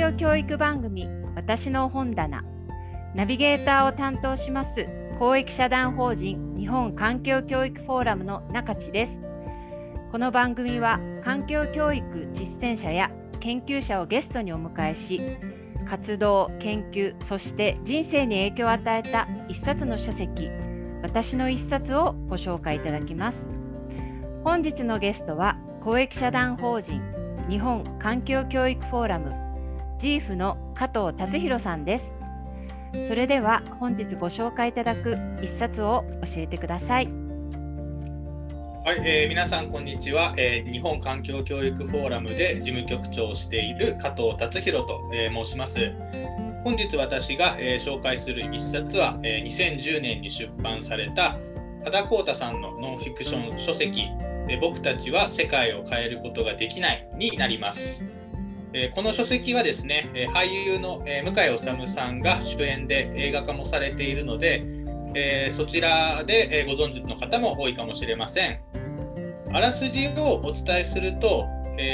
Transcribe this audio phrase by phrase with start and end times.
[0.00, 2.42] 境教育番組私の本棚。
[3.14, 4.88] ナビゲーターを担当します
[5.18, 9.12] 公益社団法人日本環境教育フォーラムの中地です。
[10.10, 12.02] この番組は環境教育
[12.32, 13.10] 実践者や
[13.40, 15.20] 研究者をゲストにお迎えし
[15.86, 20.48] 活動研究そして人生に影響を与えた一冊の書籍
[21.02, 23.36] 私の一冊をご紹介いただきます。
[24.44, 27.02] 本日のゲストは公益社団法人
[27.50, 29.49] 日本環境教育フォーラム
[30.00, 32.04] GIF の加藤達弘さんです。
[33.06, 37.08] それでは本日ご紹介いただく一冊を教えてください。
[38.82, 45.92] はい、えー、皆さんこんにちは、えー、日本環境教育フォーラムで事務局長をしている加藤達弘と、えー、申します。
[46.64, 51.36] 本日私が、えー、紹介する一冊は、えー、2010年に出版された
[51.84, 54.08] 多田光太さんのノンフィクション書籍
[54.62, 58.19] 「僕たちは世界を変えることができない」になります。
[58.94, 68.60] この書籍はですね俳優の向井理さんが主演で映画化もされているのでそちらでご存知の方も多いかもしれません。
[69.52, 71.46] あらすじをお伝えすると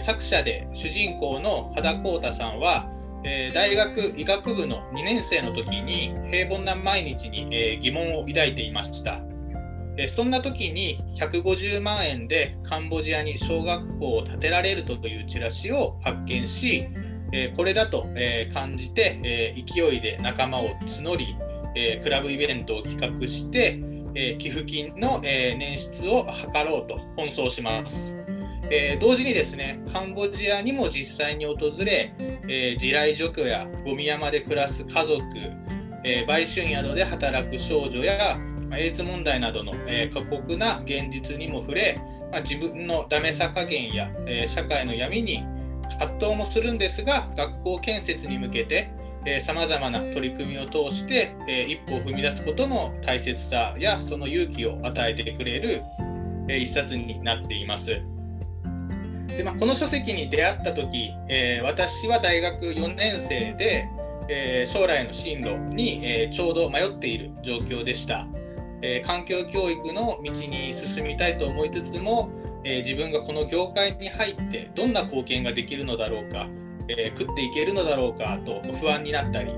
[0.00, 2.86] 作者で主人公の羽田光太さんは
[3.54, 9.20] 大学医学部の2年生の時に平凡な毎日に疑問を抱いていました。
[10.06, 16.86] そんな時に150万円でカンボジアに小学校を建てられるというチラシを発見し、
[17.56, 18.06] これだと
[18.54, 21.36] 感じて勢いで仲間を募り
[22.02, 23.80] クラブイベントを企画して
[24.38, 28.16] 寄付金の捻出を図ろうと奔走します。
[29.00, 32.12] 同時にですねカンボジアにも実際に訪れ
[32.78, 35.22] 地雷除去やゴミ山で暮らす家族
[36.26, 38.38] 売春宿で働く少女や
[38.76, 42.00] エイズ問題などの、え過酷な現実にも触れ、
[42.32, 45.44] ま、自分のダメさ加減や、え社会の闇に
[45.98, 48.90] 葛藤もするんですが学校建設に向けて
[49.40, 55.82] さまざまな取り組みを通して、え一歩を踏み出すことの大切さやその勇気を与えてくれる、
[56.48, 58.00] え一冊になっています。
[59.38, 63.88] でまあ、この書籍に出会った時、えー、私は大学4年生で、
[64.28, 68.26] えー、将来の進路に、えー、ちょうど迷っている状況でした。
[68.82, 72.30] えー、環境教育の道に進みたいと思いつつも、
[72.64, 76.48] えー、自分がこの業界に入ってどんな貢献ができるのだろうか、
[76.88, 79.52] えー、食っていけるのだろうかと不安になったり、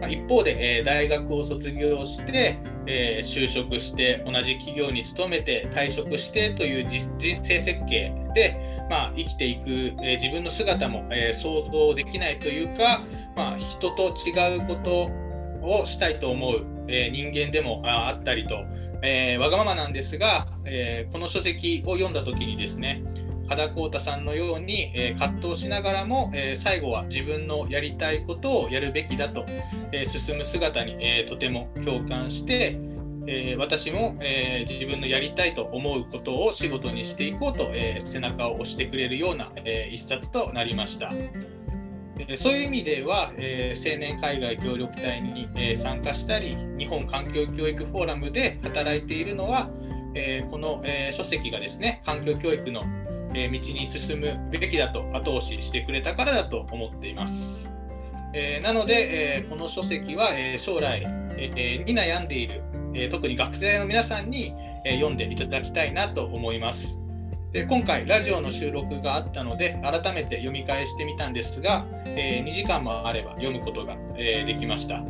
[0.00, 15.10] まあ、一方で、え大学を卒業して、え就職して同じ企業に勤めて退職してという人生設計で、まあ、生きていく、え自分の姿も、え想像できないというか、まあ、人と違うこと
[15.62, 16.75] をしたいと思う。
[16.88, 18.64] えー、人間でもあったりと、
[19.02, 23.02] えー、わがままなんですが、えー、この書籍を読んだ時にですね
[23.48, 29.46] 羽田光太さんのように、え葛藤しながらも、え最後は自分のやりたいことをやるべきだと、
[29.92, 32.78] え進む姿に、えとても共感して、
[33.28, 41.12] え私も、え自分のやりたいと思うことを仕事にしていこうと、え背中を押してくれるような、え一冊となりました。
[42.18, 49.70] えそういう意味では、えー、青年海外協力隊に、えー、参加したり日本環境教育フォーラムで働いているのは、
[50.14, 52.82] えー、この、え書籍がですね環境教育の、
[53.34, 57.68] え道に進むべきだと後押ししてくれたからだと思っています。
[58.32, 61.04] えなので、えこの書籍は、え将来、
[61.36, 62.62] えに悩んでいる、
[62.94, 66.98] え特に学生の皆さんに、え読んでいただきたいなと思います。
[67.56, 75.00] で今回ラジオの収録があったので改めて読み返してみたんですが、えー、2時間もあれば読むことが、えー、できました。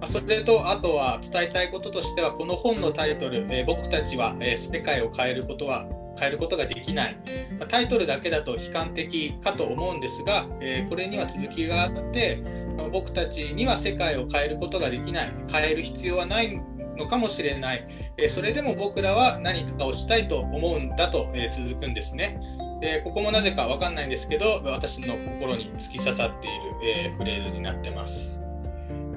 [0.00, 5.86] まそれとあとは伝えたいこととしてはこの本のタイトル「えー、僕たちは、え世界を変えることは
[6.18, 7.16] 変えることができない」
[7.60, 12.42] まタイトルだけだと悲観的かと思うんですが、えこれには続きがあって
[12.90, 16.60] 僕たちには世界を変えることができない変える必要はない
[16.96, 22.38] のかもしれない、えそれでも僕らは何かをしたいと思うんだと、え続くんですね。
[22.80, 28.40] でここもなぜか分かんないんですけど私の心に突き刺さっている、えフレーズになってます。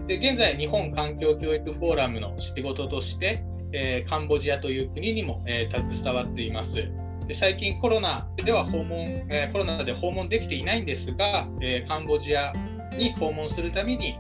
[0.08, 3.44] で現在日本環境教育フォーラムの仕事として、
[3.74, 6.90] えカンボジアという国にも、え携わっています。
[7.28, 12.54] で最近コロナでは訪問、えコロナで訪問できていないんですが、えカンボジア
[12.98, 14.18] に訪問するために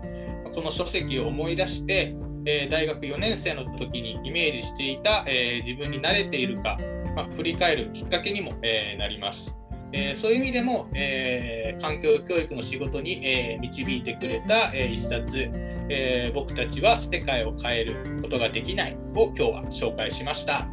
[0.53, 2.15] この書籍を思い出して
[2.47, 6.77] え大学4年生の時にイメージしていた、え自分に慣れているか、
[7.13, 9.57] まあ、振り返るきっかけにも、えなります。
[9.91, 15.49] えそういう意味でも、えー、環境教育の仕事に、えー、導いてくれた、えー、一冊、
[15.89, 20.67] え僕たちは世界を変えることができないを今日は紹介しました。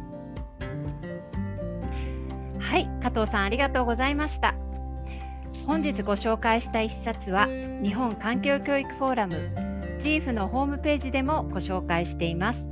[2.59, 4.55] はい、加藤さんありがとうございました。
[5.65, 7.47] 本日ご紹介した一冊は
[7.81, 9.74] 日本環境教育フォーラム
[10.05, 12.63] ジーフのホームページでもご紹介しています。